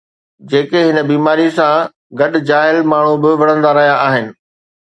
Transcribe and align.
جيڪي 0.51 0.79
هن 0.85 0.97
بيماريءَ 1.11 1.51
سان 1.57 1.85
گڏ 2.21 2.39
جاهل 2.49 2.81
ماڻهو 2.95 3.15
به 3.27 3.37
وڙهندا 3.43 3.79
رهيا 3.81 3.97
آهن 4.09 4.35